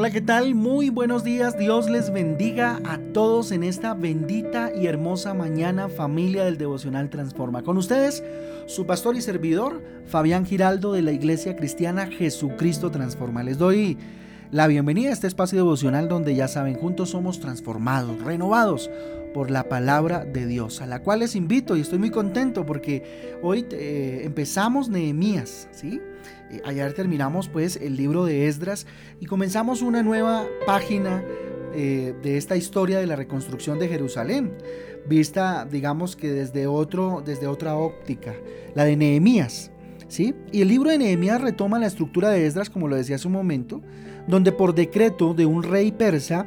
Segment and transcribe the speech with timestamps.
[0.00, 0.54] Hola, ¿qué tal?
[0.54, 1.58] Muy buenos días.
[1.58, 7.60] Dios les bendiga a todos en esta bendita y hermosa mañana, familia del Devocional Transforma.
[7.60, 8.24] Con ustedes,
[8.64, 13.42] su pastor y servidor, Fabián Giraldo de la Iglesia Cristiana Jesucristo Transforma.
[13.42, 13.98] Les doy
[14.50, 18.88] la bienvenida a este espacio devocional donde ya saben, juntos somos transformados, renovados
[19.32, 23.38] por la palabra de Dios, a la cual les invito y estoy muy contento porque
[23.42, 26.00] hoy eh, empezamos Nehemías, ¿sí?
[26.50, 28.86] Eh, ayer terminamos pues el libro de Esdras
[29.20, 31.24] y comenzamos una nueva página
[31.72, 34.52] eh, de esta historia de la reconstrucción de Jerusalén,
[35.06, 38.34] vista digamos que desde, otro, desde otra óptica,
[38.74, 39.70] la de Nehemías.
[40.08, 40.34] ¿Sí?
[40.50, 43.34] Y el libro de Nehemías retoma la estructura de Esdras, como lo decía hace un
[43.34, 43.80] momento,
[44.26, 46.46] donde por decreto de un rey persa,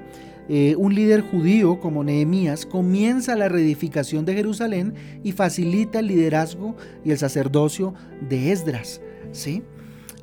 [0.49, 4.93] eh, un líder judío como Nehemías comienza la reedificación de Jerusalén
[5.23, 6.75] y facilita el liderazgo
[7.05, 7.93] y el sacerdocio
[8.27, 9.01] de Esdras.
[9.31, 9.63] ¿sí?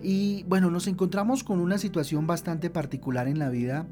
[0.03, 3.87] Y bueno, nos encontramos con una situación bastante particular en la vida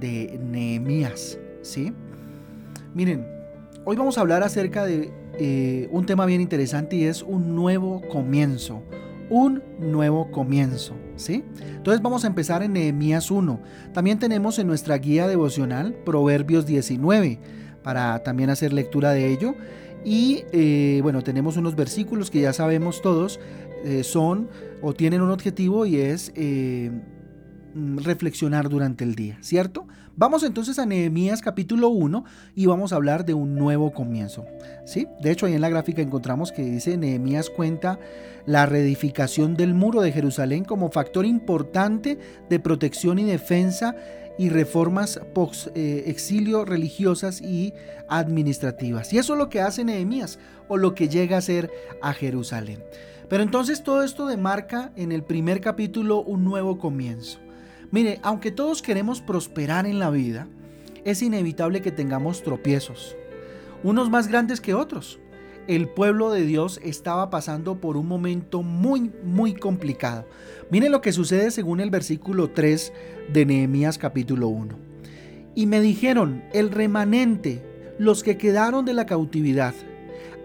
[0.00, 1.92] de Nehemías, ¿sí?
[2.94, 3.26] Miren,
[3.84, 8.02] hoy vamos a hablar acerca de eh, un tema bien interesante y es un nuevo
[8.08, 8.82] comienzo,
[9.30, 11.44] un nuevo comienzo, ¿sí?
[11.76, 13.60] Entonces vamos a empezar en Nehemías 1.
[13.92, 17.40] También tenemos en nuestra guía devocional Proverbios 19
[17.82, 19.54] para también hacer lectura de ello.
[20.04, 23.40] Y eh, bueno, tenemos unos versículos que ya sabemos todos,
[23.84, 24.48] eh, son
[24.82, 26.90] o tienen un objetivo y es eh,
[27.74, 29.86] mm, reflexionar durante el día, ¿cierto?
[30.18, 32.24] Vamos entonces a Nehemías capítulo 1
[32.56, 34.46] y vamos a hablar de un nuevo comienzo,
[34.84, 35.06] ¿sí?
[35.20, 38.00] De hecho, ahí en la gráfica encontramos que dice Nehemías cuenta
[38.44, 42.18] la reedificación del muro de Jerusalén como factor importante
[42.50, 43.94] de protección y defensa
[44.40, 46.16] y reformas post eh,
[46.66, 47.72] religiosas y
[48.08, 49.12] administrativas.
[49.12, 51.70] Y eso es lo que hace Nehemías o lo que llega a ser
[52.02, 52.82] a Jerusalén.
[53.28, 57.38] Pero entonces todo esto demarca en el primer capítulo un nuevo comienzo.
[57.90, 60.46] Mire, aunque todos queremos prosperar en la vida,
[61.04, 63.16] es inevitable que tengamos tropiezos,
[63.82, 65.18] unos más grandes que otros.
[65.68, 70.26] El pueblo de Dios estaba pasando por un momento muy, muy complicado.
[70.70, 72.92] Mire lo que sucede según el versículo 3
[73.32, 74.74] de Nehemías capítulo 1.
[75.54, 77.62] Y me dijeron, el remanente,
[77.98, 79.74] los que quedaron de la cautividad,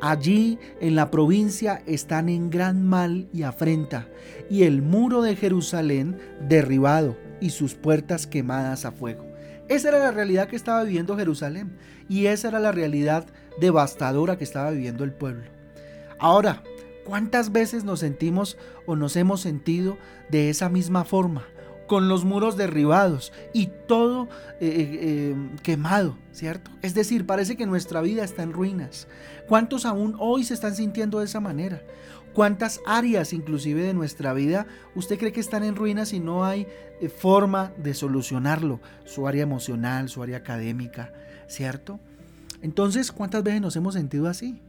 [0.05, 4.09] Allí en la provincia están en gran mal y afrenta,
[4.49, 9.25] y el muro de Jerusalén derribado y sus puertas quemadas a fuego.
[9.67, 11.77] Esa era la realidad que estaba viviendo Jerusalén
[12.07, 13.25] y esa era la realidad
[13.59, 15.43] devastadora que estaba viviendo el pueblo.
[16.19, 16.63] Ahora,
[17.05, 19.97] ¿cuántas veces nos sentimos o nos hemos sentido
[20.29, 21.45] de esa misma forma?
[21.85, 24.29] con los muros derribados y todo
[24.61, 26.71] eh, eh, eh, quemado, ¿cierto?
[26.81, 29.07] Es decir, parece que nuestra vida está en ruinas.
[29.47, 31.81] ¿Cuántos aún hoy se están sintiendo de esa manera?
[32.33, 36.67] ¿Cuántas áreas inclusive de nuestra vida usted cree que están en ruinas y no hay
[37.17, 38.79] forma de solucionarlo?
[39.05, 41.13] Su área emocional, su área académica,
[41.47, 41.99] ¿cierto?
[42.61, 44.61] Entonces, ¿cuántas veces nos hemos sentido así?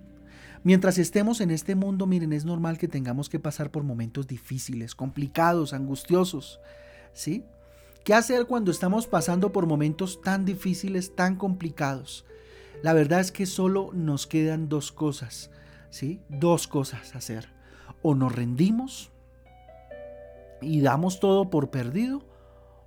[0.63, 4.95] Mientras estemos en este mundo, miren, es normal que tengamos que pasar por momentos difíciles,
[4.95, 6.61] complicados, angustiosos.
[7.15, 7.45] ¿sí?
[8.05, 12.27] ¿Qué hacer cuando estamos pasando por momentos tan difíciles, tan complicados?
[12.83, 15.51] La verdad es que solo nos quedan dos cosas,
[15.89, 16.21] ¿sí?
[16.29, 17.54] Dos cosas hacer.
[18.03, 19.11] O nos rendimos
[20.61, 22.23] y damos todo por perdido,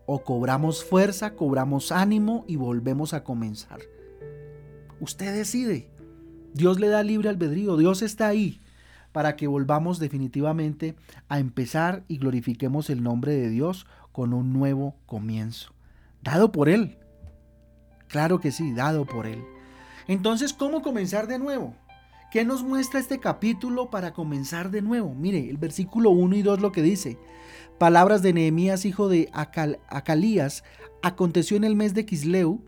[0.05, 3.79] o cobramos fuerza, cobramos ánimo y volvemos a comenzar.
[4.99, 5.89] Usted decide.
[6.53, 8.59] Dios le da libre albedrío, Dios está ahí
[9.17, 10.95] para que volvamos definitivamente
[11.27, 15.73] a empezar y glorifiquemos el nombre de Dios con un nuevo comienzo,
[16.21, 16.99] dado por Él.
[18.09, 19.43] Claro que sí, dado por Él.
[20.07, 21.75] Entonces, ¿cómo comenzar de nuevo?
[22.29, 25.15] ¿Qué nos muestra este capítulo para comenzar de nuevo?
[25.15, 27.17] Mire, el versículo 1 y 2 lo que dice.
[27.77, 30.65] Palabras de Nehemías, hijo de Acalías,
[31.01, 32.61] aconteció en el mes de Quisleu,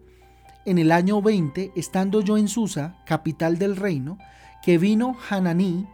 [0.66, 4.18] en el año 20, estando yo en Susa, capital del reino,
[4.64, 5.88] que vino Hananí,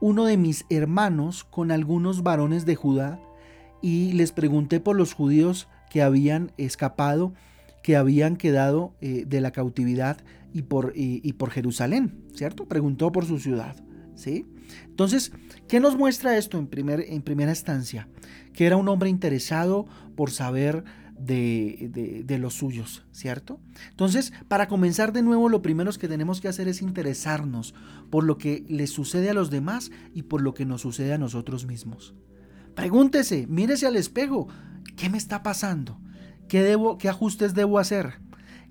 [0.00, 3.20] uno de mis hermanos, con algunos varones de Judá,
[3.80, 7.32] y les pregunté por los judíos que habían escapado,
[7.84, 10.16] que habían quedado eh, de la cautividad
[10.54, 12.66] y por, y, por Jerusalén, ¿cierto?
[12.66, 13.74] Preguntó por su ciudad,
[14.14, 14.46] ¿sí?
[14.86, 15.32] Entonces,
[15.66, 18.08] ¿qué nos muestra esto en, primer, en primera instancia?
[18.52, 20.84] Que era un hombre interesado por saber
[21.18, 23.58] de, de, de, los suyos, ¿cierto?
[23.90, 27.74] Entonces, para comenzar de nuevo, lo primero que tenemos que hacer es interesarnos
[28.08, 31.18] por lo que les sucede a los demás y por lo que nos sucede a
[31.18, 32.14] nosotros mismos.
[32.76, 34.46] Pregúntese, mírese al espejo,
[34.96, 35.98] ¿qué me está pasando?
[36.48, 38.20] ¿Qué, debo, ¿Qué ajustes debo hacer?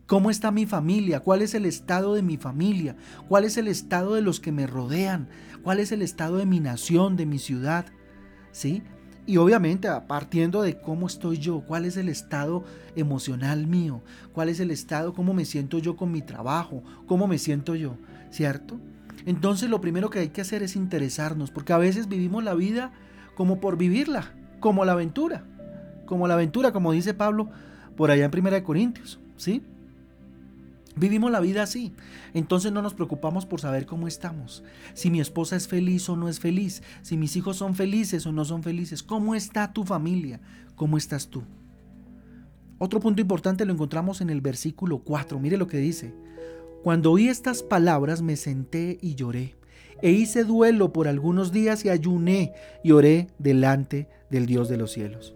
[0.05, 1.21] ¿Cómo está mi familia?
[1.21, 2.95] ¿Cuál es el estado de mi familia?
[3.29, 5.29] ¿Cuál es el estado de los que me rodean?
[5.63, 7.85] ¿Cuál es el estado de mi nación, de mi ciudad?
[8.51, 8.83] ¿Sí?
[9.25, 12.65] Y obviamente partiendo de cómo estoy yo, cuál es el estado
[12.97, 14.03] emocional mío,
[14.33, 17.95] cuál es el estado, cómo me siento yo con mi trabajo, cómo me siento yo,
[18.29, 18.81] ¿cierto?
[19.25, 22.91] Entonces lo primero que hay que hacer es interesarnos, porque a veces vivimos la vida
[23.35, 25.45] como por vivirla, como la aventura,
[26.05, 27.49] como la aventura, como dice Pablo
[27.95, 29.63] por allá en 1 Corintios, ¿sí?
[30.95, 31.93] Vivimos la vida así.
[32.33, 34.63] Entonces no nos preocupamos por saber cómo estamos.
[34.93, 36.83] Si mi esposa es feliz o no es feliz.
[37.01, 39.01] Si mis hijos son felices o no son felices.
[39.01, 40.39] ¿Cómo está tu familia?
[40.75, 41.43] ¿Cómo estás tú?
[42.77, 45.39] Otro punto importante lo encontramos en el versículo 4.
[45.39, 46.13] Mire lo que dice.
[46.83, 49.55] Cuando oí estas palabras me senté y lloré.
[50.01, 52.53] E hice duelo por algunos días y ayuné
[52.83, 55.33] y oré delante del Dios de los cielos.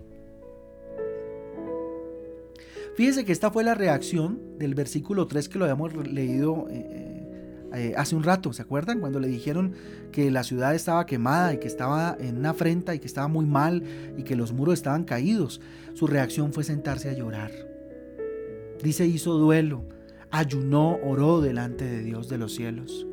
[2.97, 7.93] Fíjese que esta fue la reacción del versículo 3 que lo habíamos leído eh, eh,
[7.95, 8.99] hace un rato, ¿se acuerdan?
[8.99, 9.73] Cuando le dijeron
[10.11, 13.45] que la ciudad estaba quemada y que estaba en una afrenta y que estaba muy
[13.45, 13.83] mal
[14.17, 15.61] y que los muros estaban caídos.
[15.93, 17.51] Su reacción fue sentarse a llorar.
[18.81, 19.85] Dice, hizo duelo,
[20.31, 23.05] ayunó, oró delante de Dios de los cielos.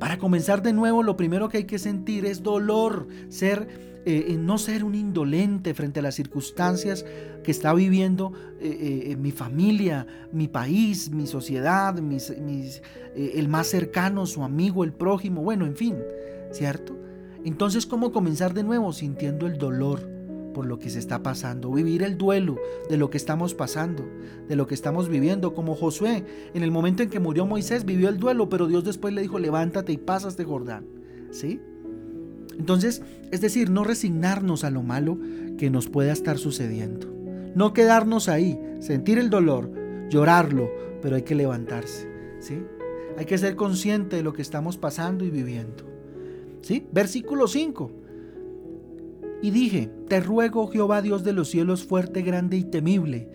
[0.00, 4.58] Para comenzar de nuevo, lo primero que hay que sentir es dolor, ser eh, no
[4.58, 7.04] ser un indolente frente a las circunstancias
[7.44, 12.32] que está viviendo eh, eh, mi familia, mi país, mi sociedad, mis,
[13.14, 15.96] el más cercano, su amigo, el prójimo, bueno, en fin,
[16.50, 16.98] ¿cierto?
[17.44, 20.10] Entonces, ¿cómo comenzar de nuevo sintiendo el dolor?
[20.52, 22.58] por lo que se está pasando, vivir el duelo
[22.90, 24.04] de lo que estamos pasando,
[24.48, 28.10] de lo que estamos viviendo, como Josué, en el momento en que murió Moisés, vivió
[28.10, 30.84] el duelo, pero Dios después le dijo, levántate y pasas de Jordán,
[31.30, 31.58] ¿sí?
[32.58, 35.18] Entonces, es decir, no resignarnos a lo malo
[35.58, 37.08] que nos pueda estar sucediendo.
[37.54, 39.70] No quedarnos ahí, sentir el dolor,
[40.08, 40.70] llorarlo,
[41.02, 42.08] pero hay que levantarse.
[42.40, 42.62] ¿sí?
[43.18, 45.84] Hay que ser consciente de lo que estamos pasando y viviendo.
[46.62, 46.86] ¿sí?
[46.92, 47.90] Versículo 5.
[49.42, 53.28] Y dije, te ruego Jehová Dios de los cielos fuerte, grande y temible,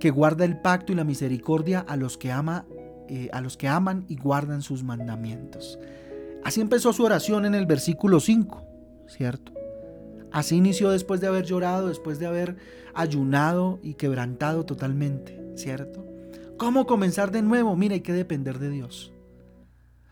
[0.00, 2.66] que guarda el pacto y la misericordia a los que ama,
[3.08, 5.78] eh, a los que aman y guardan sus mandamientos.
[6.44, 8.62] Así empezó su oración en el versículo 5,
[9.08, 9.52] ¿cierto?
[10.30, 12.56] Así inició después de haber llorado, después de haber
[12.92, 16.06] ayunado y quebrantado totalmente, ¿cierto?
[16.56, 17.76] ¿Cómo comenzar de nuevo?
[17.76, 19.12] Mira, hay que depender de Dios.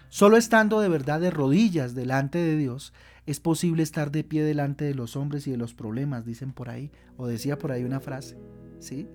[0.09, 2.93] Solo estando de verdad de rodillas delante de Dios
[3.27, 6.71] es posible estar de pie delante de los hombres y de los problemas, dicen por
[6.71, 8.37] ahí, o decía por ahí una frase,
[8.81, 9.07] ¿sí?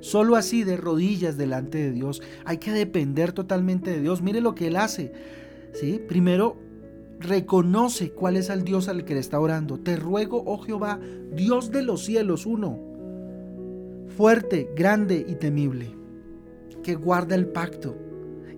[0.00, 2.22] Solo así de rodillas delante de Dios.
[2.44, 4.22] Hay que depender totalmente de Dios.
[4.22, 5.12] Mire lo que Él hace.
[6.08, 6.56] Primero,
[7.20, 9.78] reconoce cuál es el Dios al que le está orando.
[9.78, 11.00] Te ruego, oh Jehová,
[11.32, 12.78] Dios de los cielos, uno,
[14.16, 15.94] fuerte, grande y temible,
[16.82, 17.96] que guarda el pacto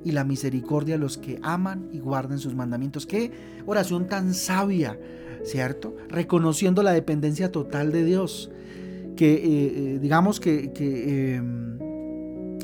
[0.05, 3.07] y la misericordia a los que aman y guardan sus mandamientos.
[3.07, 3.33] Qué
[3.67, 4.99] oración tan sabia,
[5.45, 5.97] ¿cierto?
[6.09, 8.51] Reconociendo la dependencia total de Dios.
[9.17, 11.79] Que eh, eh, digamos que, em,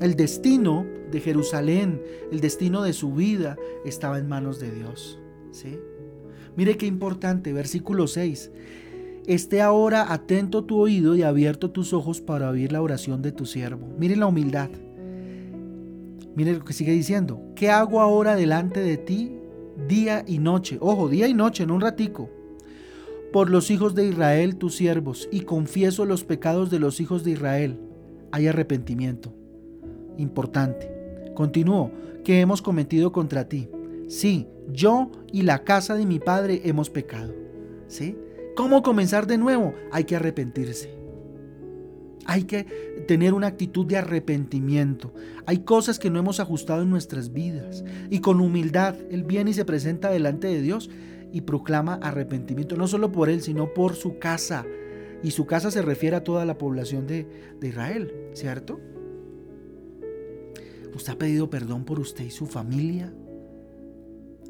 [0.01, 2.03] el destino de Jerusalén,
[2.33, 5.21] el destino de su vida estaba en manos de Dios.
[5.53, 5.79] ¿sí?
[6.57, 8.51] Mire qué importante, versículo 6.
[9.27, 13.47] Esté ahora atento tu oído y abierto tus ojos para oír la oración de tu
[13.47, 13.89] siervo.
[13.97, 14.69] Mire la humildad.
[16.35, 17.41] Mire lo que sigue diciendo.
[17.55, 19.39] ¿Qué hago ahora delante de ti
[19.87, 20.79] día y noche?
[20.81, 22.29] Ojo, día y noche, no un ratico.
[23.33, 27.31] Por los hijos de Israel, tus siervos, y confieso los pecados de los hijos de
[27.31, 27.79] Israel.
[28.33, 29.33] Hay arrepentimiento.
[30.19, 30.94] Importante.
[31.35, 31.91] Continúo,
[32.25, 33.69] que hemos cometido contra ti.
[34.09, 37.35] Sí, yo y la casa de mi padre hemos pecado.
[37.89, 38.17] ¿Sí?
[38.57, 39.75] ¿Cómo comenzar de nuevo?
[39.93, 40.95] Hay que arrepentirse.
[42.27, 42.65] Hay que
[43.07, 45.13] tener una actitud de arrepentimiento.
[45.47, 47.85] Hay cosas que no hemos ajustado en nuestras vidas.
[48.11, 50.91] Y con humildad, Él viene y se presenta delante de Dios
[51.33, 54.65] y proclama arrepentimiento, no solo por Él, sino por su casa.
[55.23, 57.27] Y su casa se refiere a toda la población de,
[57.61, 58.81] de Israel, ¿cierto?
[60.95, 63.13] ¿Usted ha pedido perdón por usted y su familia?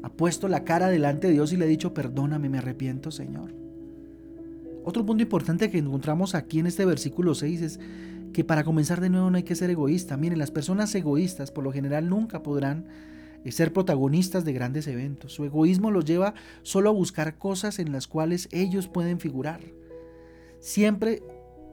[0.03, 3.53] ¿Ha puesto la cara delante de Dios y le ha dicho, perdóname, me arrepiento, Señor?
[4.83, 7.79] Otro punto importante que encontramos aquí en este versículo 6 es
[8.31, 10.15] que para comenzar de nuevo no hay que ser egoísta.
[10.15, 12.85] Miren, las personas egoístas por lo general nunca podrán
[13.43, 15.33] eh, ser protagonistas de grandes eventos.
[15.33, 19.61] Su egoísmo los lleva solo a buscar cosas en las cuales ellos pueden figurar.
[20.59, 21.23] Siempre,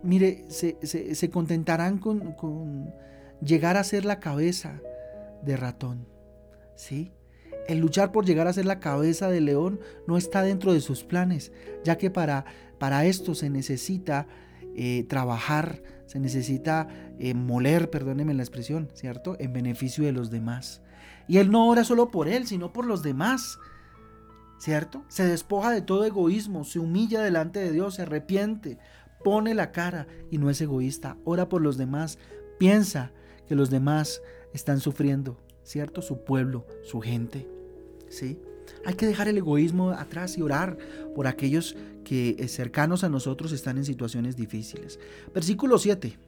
[0.02, 2.95] mire, se, contentarán con
[3.45, 4.81] llegar a ser la cabeza
[5.43, 6.07] de ratón.
[6.75, 7.13] ¿Sí?
[7.69, 11.05] El luchar por llegar a ser la cabeza de león no está dentro de sus
[11.05, 11.53] planes,
[11.85, 12.45] ya que para,
[12.79, 14.27] para esto se necesita
[14.75, 19.37] eh, trabajar, se necesita eh, moler, perdónenme la expresión, ¿cierto?
[19.39, 20.83] En beneficio de los demás.
[21.29, 23.59] Y él no ora solo por él, sino por los demás.
[24.63, 25.05] ¿cierto?
[25.09, 28.79] Se despoja de todo egoísmo, se humilla delante de Dios, se arrepiente,
[29.25, 32.17] pone la cara y no es egoísta, ora por los demás,
[32.61, 33.11] piensa
[33.52, 34.23] que los demás
[34.54, 36.00] están sufriendo, ¿cierto?
[36.00, 37.47] Su pueblo, su gente,
[38.09, 38.38] ¿sí?
[38.87, 40.78] Hay que dejar el egoísmo atrás y orar
[41.14, 44.99] por aquellos que eh, cercanos a nosotros están en situaciones difíciles.
[45.35, 46.18] Versículo 7.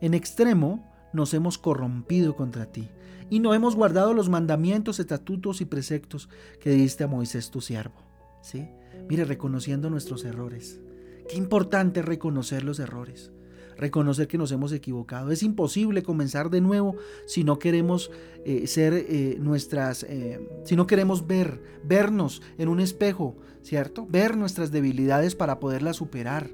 [0.00, 2.88] En extremo nos hemos corrompido contra ti
[3.30, 6.28] y no hemos guardado los mandamientos, estatutos y preceptos
[6.58, 8.02] que diste a Moisés tu siervo.
[8.42, 8.66] ¿Sí?
[9.08, 10.80] Mire, reconociendo nuestros errores.
[11.28, 13.30] Qué importante reconocer los errores
[13.76, 15.30] reconocer que nos hemos equivocado.
[15.30, 18.10] Es imposible comenzar de nuevo si no queremos
[18.44, 24.06] eh, ser eh, nuestras, eh, si no queremos ver, vernos en un espejo, ¿cierto?
[24.08, 26.50] Ver nuestras debilidades para poderlas superar.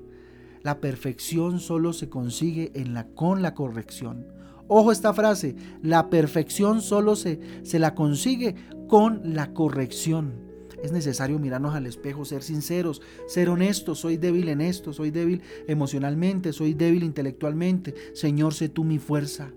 [0.63, 4.27] La perfección solo se consigue en la, con la corrección.
[4.69, 8.55] Ojo esta frase, la perfección solo se, se la consigue
[8.89, 10.50] con la corrección.
[10.83, 13.99] Es necesario mirarnos al espejo, ser sinceros, ser honestos.
[13.99, 17.95] Soy débil en esto, soy débil emocionalmente, soy débil intelectualmente.
[18.15, 19.53] Señor, sé tú mi fuerza.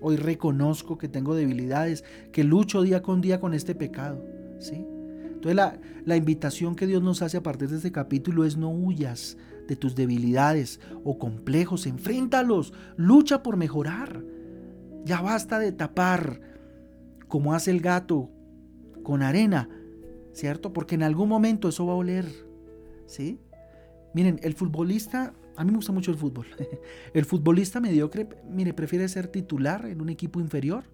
[0.00, 4.24] Hoy reconozco que tengo debilidades, que lucho día con día con este pecado.
[4.58, 4.86] ¿sí?
[5.24, 8.70] Entonces la, la invitación que Dios nos hace a partir de este capítulo es no
[8.70, 14.24] huyas de tus debilidades o complejos, enfréntalos, lucha por mejorar.
[15.04, 16.40] Ya basta de tapar,
[17.26, 18.30] como hace el gato,
[19.02, 19.68] con arena
[20.32, 20.72] ¿cierto?
[20.72, 22.26] Porque en algún momento eso va a oler,
[23.06, 23.38] ¿sí?
[24.14, 26.46] Miren, el futbolista, a mí me gusta mucho el fútbol.
[27.14, 30.84] El futbolista mediocre, mire, prefiere ser titular en un equipo inferior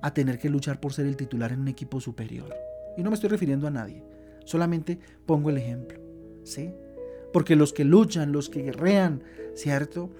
[0.00, 2.54] a tener que luchar por ser el titular en un equipo superior.
[2.96, 4.02] Y no me estoy refiriendo a nadie,
[4.44, 5.98] solamente pongo el ejemplo,
[6.44, 6.72] ¿sí?
[7.32, 9.22] Porque los que luchan, los que guerrean,
[9.54, 10.10] ¿cierto?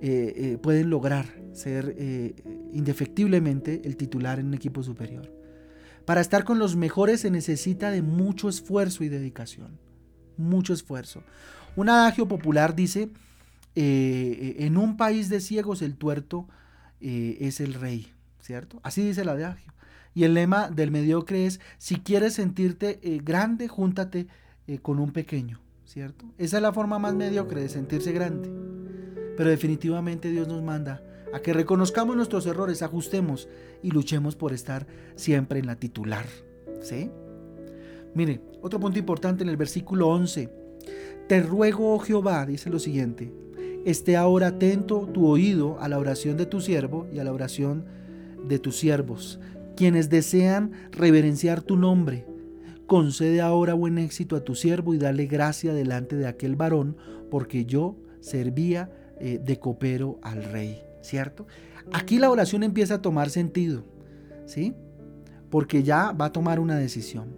[0.00, 2.34] Eh, eh, pueden lograr ser eh,
[2.72, 5.30] indefectiblemente el titular en un equipo superior.
[6.04, 9.78] Para estar con los mejores se necesita de mucho esfuerzo y dedicación.
[10.36, 11.22] Mucho esfuerzo.
[11.76, 13.08] Un adagio popular dice,
[13.74, 16.46] eh, en un país de ciegos el tuerto
[17.00, 18.80] eh, es el rey, ¿cierto?
[18.82, 19.72] Así dice el adagio.
[20.14, 24.28] Y el lema del mediocre es, si quieres sentirte eh, grande, júntate
[24.80, 26.24] con un pequeño, ¿cierto?
[26.38, 28.50] Esa es la forma más mediocre de sentirse grande.
[29.36, 31.02] Pero definitivamente Dios nos manda
[31.34, 33.48] a que reconozcamos nuestros errores, ajustemos
[33.82, 34.86] y luchemos por estar
[35.16, 36.24] siempre en la titular.
[36.80, 37.10] ¿Sí?
[38.14, 40.48] Mire, otro punto importante en el versículo 11.
[41.26, 43.32] Te ruego, oh Jehová, dice lo siguiente,
[43.84, 47.84] esté ahora atento tu oído a la oración de tu siervo y a la oración
[48.46, 49.40] de tus siervos,
[49.76, 52.26] quienes desean reverenciar tu nombre.
[52.86, 56.96] Concede ahora buen éxito a tu siervo y dale gracia delante de aquel varón,
[57.28, 60.93] porque yo servía eh, de copero al rey.
[61.04, 61.46] ¿Cierto?
[61.92, 63.84] Aquí la oración empieza a tomar sentido,
[64.46, 64.74] ¿sí?
[65.50, 67.28] Porque ya va a tomar una decisión.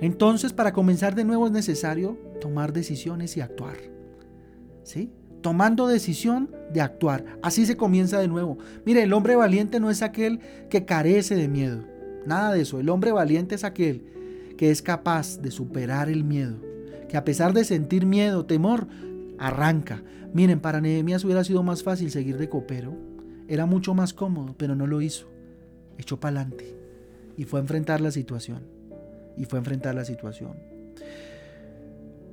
[0.00, 3.76] Entonces, para comenzar de nuevo es necesario tomar decisiones y actuar,
[4.82, 5.12] ¿sí?
[5.42, 7.24] Tomando decisión de actuar.
[7.42, 8.58] Así se comienza de nuevo.
[8.86, 11.84] Mire, el hombre valiente no es aquel que carece de miedo.
[12.26, 12.80] Nada de eso.
[12.80, 14.06] El hombre valiente es aquel
[14.56, 16.56] que es capaz de superar el miedo.
[17.08, 18.86] Que a pesar de sentir miedo, temor,
[19.38, 20.02] arranca.
[20.32, 22.96] Miren, para Nehemías hubiera sido más fácil seguir de copero.
[23.48, 25.28] Era mucho más cómodo, pero no lo hizo.
[25.98, 26.76] Echó para adelante
[27.36, 28.62] y fue a enfrentar la situación.
[29.36, 30.56] Y fue a enfrentar la situación.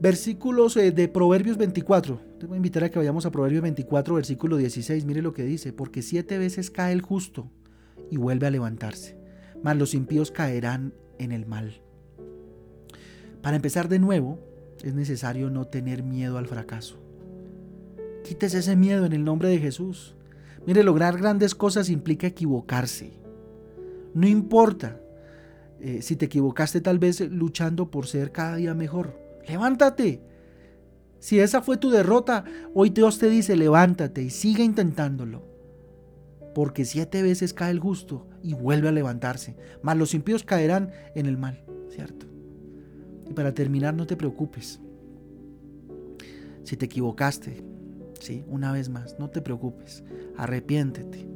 [0.01, 2.21] Versículos eh, de Proverbios 24.
[2.39, 5.05] Te voy a invitar a que vayamos a Proverbios 24, versículo 16.
[5.05, 5.73] Mire lo que dice.
[5.73, 7.51] Porque siete veces cae el justo
[8.09, 9.17] y vuelve a levantarse.
[9.61, 11.81] Mas los impíos caerán en el mal.
[13.41, 14.39] Para empezar de nuevo,
[14.83, 17.08] es necesario no tener miedo al fracaso.
[18.23, 20.15] Quítese ese miedo en el nombre de Jesús.
[20.65, 23.13] Mire, lograr grandes cosas implica equivocarse.
[24.13, 24.99] No importa
[25.79, 29.17] eh, si te equivocaste tal vez luchando por ser cada día mejor.
[29.47, 30.21] Levántate.
[31.19, 35.43] Si esa fue tu derrota, hoy Dios te dice, levántate y sigue intentándolo.
[36.55, 39.55] Porque siete veces cae el justo y vuelve a levantarse.
[39.81, 42.25] Mas los impíos caerán en el mal, ¿cierto?
[43.29, 44.79] Y para terminar, no te preocupes.
[46.63, 47.63] Si te equivocaste,
[48.19, 48.43] ¿sí?
[48.47, 50.03] Una vez más, no te preocupes.
[50.37, 51.27] Arrepiéntete.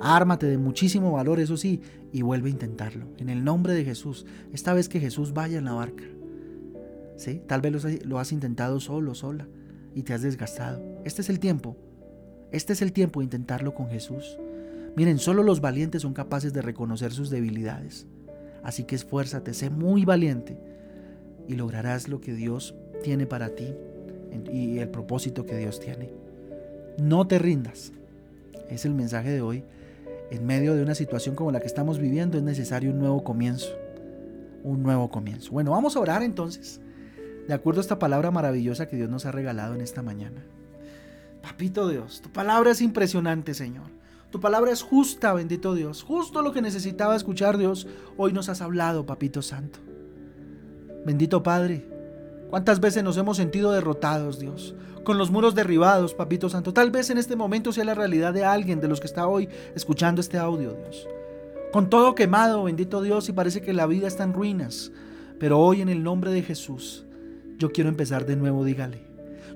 [0.00, 1.80] Ármate de muchísimo valor, eso sí,
[2.12, 3.06] y vuelve a intentarlo.
[3.18, 4.26] En el nombre de Jesús.
[4.52, 6.04] Esta vez que Jesús vaya en la barca.
[7.16, 7.42] ¿Sí?
[7.46, 9.46] Tal vez lo has intentado solo, sola,
[9.94, 10.82] y te has desgastado.
[11.04, 11.76] Este es el tiempo.
[12.50, 14.38] Este es el tiempo de intentarlo con Jesús.
[14.96, 18.06] Miren, solo los valientes son capaces de reconocer sus debilidades.
[18.62, 20.58] Así que esfuérzate, sé muy valiente
[21.46, 23.74] y lograrás lo que Dios tiene para ti
[24.52, 26.19] y el propósito que Dios tiene.
[27.00, 27.92] No te rindas.
[28.68, 29.64] Es el mensaje de hoy.
[30.30, 33.70] En medio de una situación como la que estamos viviendo es necesario un nuevo comienzo.
[34.62, 35.52] un nuevo comienzo.
[35.52, 36.78] Bueno, vamos a orar entonces,
[37.48, 40.44] de acuerdo a esta palabra maravillosa que Dios nos ha regalado en esta mañana.
[41.40, 43.86] Papito Dios, tu palabra es impresionante, Señor.
[44.30, 46.02] Tu palabra es justa, bendito Dios.
[46.02, 47.86] Justo lo que necesitaba escuchar, Dios.
[48.18, 49.78] Hoy nos has hablado, Papito Santo.
[51.06, 51.86] Bendito Padre,
[52.50, 54.74] ¿cuántas veces nos hemos sentido derrotados, Dios?
[55.04, 56.74] Con los muros derribados, Papito Santo.
[56.74, 59.48] Tal vez en este momento sea la realidad de alguien de los que está hoy
[59.74, 61.08] escuchando este audio, Dios.
[61.72, 64.92] Con todo quemado, bendito Dios, y parece que la vida está en ruinas.
[65.38, 67.06] Pero hoy en el nombre de Jesús,
[67.56, 69.06] yo quiero empezar de nuevo, dígale.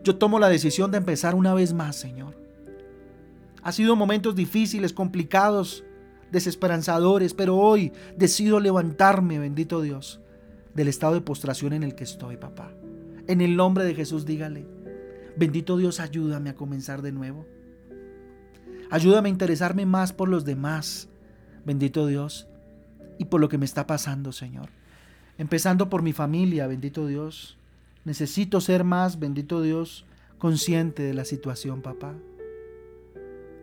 [0.02, 2.34] Yo tomo la decisión de empezar una vez más, Señor.
[3.62, 5.84] Ha sido momentos difíciles, complicados,
[6.30, 10.20] desesperanzadores, pero hoy decido levantarme, bendito Dios,
[10.74, 12.70] del estado de postración en el que estoy, papá.
[13.26, 14.66] En el nombre de Jesús, dígale,
[15.36, 17.46] bendito Dios, ayúdame a comenzar de nuevo.
[18.90, 21.08] Ayúdame a interesarme más por los demás,
[21.64, 22.48] bendito Dios,
[23.18, 24.68] y por lo que me está pasando, Señor.
[25.38, 27.56] Empezando por mi familia, bendito Dios.
[28.04, 30.04] Necesito ser más, bendito Dios,
[30.38, 32.14] consciente de la situación, papá.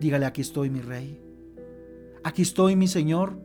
[0.00, 1.20] Dígale, aquí estoy, mi rey.
[2.24, 3.38] Aquí estoy, mi Señor.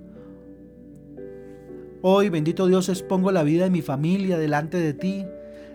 [2.02, 5.26] Hoy, bendito Dios, expongo la vida de mi familia delante de ti,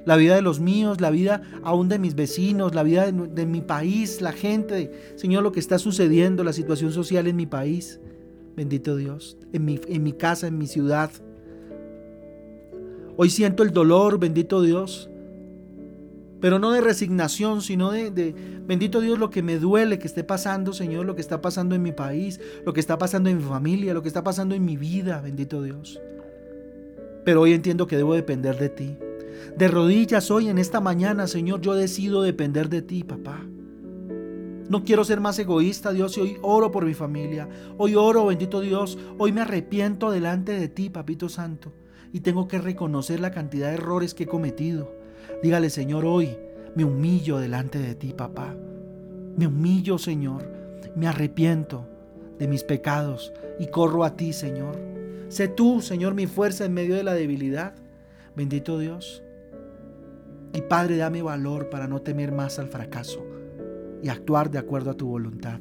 [0.05, 3.61] la vida de los míos, la vida aún de mis vecinos, la vida de, mi
[3.61, 8.01] país, la gente, Señor, lo que está sucediendo, la situación social en mi país.
[8.57, 11.11] Bendito Dios, en mi, en mi casa, en mi ciudad.
[13.17, 15.09] Hoy siento el dolor, bendito Dios,
[16.41, 18.35] pero no de resignación, sino de, de,
[18.67, 21.83] bendito Dios, lo que me duele que esté pasando, Señor, lo que está pasando en
[21.83, 24.77] mi país, lo que está pasando en mi familia, lo que está pasando en mi
[24.77, 26.01] vida, bendito Dios.
[27.25, 28.99] Pero hoy entiendo que debo depender de ti.
[29.57, 33.45] De rodillas hoy en esta mañana, Señor, yo decido depender de ti, papá.
[34.69, 37.49] No quiero ser más egoísta, Dios, y hoy oro por mi familia.
[37.77, 38.99] Hoy oro, bendito Dios.
[39.19, 41.73] Hoy me arrepiento delante de ti, Papito Santo.
[42.13, 44.95] Y tengo que reconocer la cantidad de errores que he cometido.
[45.43, 46.37] Dígale, Señor, hoy
[46.75, 48.57] me humillo delante de ti, papá.
[49.37, 50.51] Me humillo, Señor.
[50.97, 51.87] Me arrepiento
[52.39, 54.79] de mis pecados y corro a ti, Señor.
[55.29, 57.75] Sé tú, Señor, mi fuerza en medio de la debilidad.
[58.37, 59.23] Bendito Dios.
[60.55, 63.25] Y Padre, dame valor para no temer más al fracaso
[64.03, 65.61] y actuar de acuerdo a tu voluntad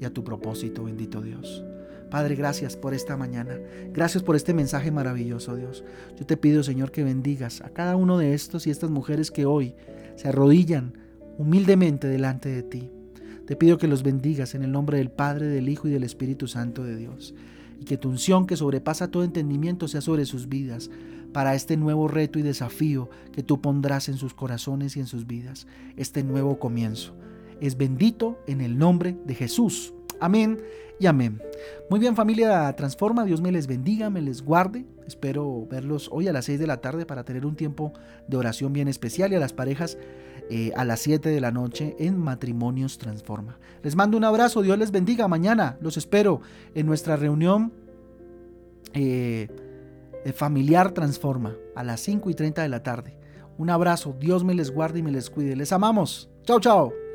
[0.00, 1.64] y a tu propósito, bendito Dios.
[2.10, 3.58] Padre, gracias por esta mañana.
[3.92, 5.84] Gracias por este mensaje maravilloso, Dios.
[6.18, 9.46] Yo te pido, Señor, que bendigas a cada uno de estos y estas mujeres que
[9.46, 9.74] hoy
[10.16, 10.94] se arrodillan
[11.38, 12.90] humildemente delante de ti.
[13.46, 16.48] Te pido que los bendigas en el nombre del Padre, del Hijo y del Espíritu
[16.48, 17.34] Santo de Dios.
[17.80, 20.90] Y que tu unción que sobrepasa todo entendimiento sea sobre sus vidas
[21.32, 25.26] para este nuevo reto y desafío que tú pondrás en sus corazones y en sus
[25.26, 25.66] vidas.
[25.96, 27.14] Este nuevo comienzo
[27.60, 29.92] es bendito en el nombre de Jesús.
[30.20, 30.58] Amén
[30.98, 31.40] y amén.
[31.88, 34.84] Muy bien familia Transforma, Dios me les bendiga, me les guarde.
[35.06, 37.92] Espero verlos hoy a las 6 de la tarde para tener un tiempo
[38.28, 39.98] de oración bien especial y a las parejas
[40.50, 43.58] eh, a las 7 de la noche en Matrimonios Transforma.
[43.82, 45.28] Les mando un abrazo, Dios les bendiga.
[45.28, 46.40] Mañana los espero
[46.74, 47.72] en nuestra reunión
[48.92, 49.48] eh,
[50.34, 53.18] familiar Transforma a las 5 y 30 de la tarde.
[53.58, 55.56] Un abrazo, Dios me les guarde y me les cuide.
[55.56, 56.30] Les amamos.
[56.44, 57.09] Chao, chao.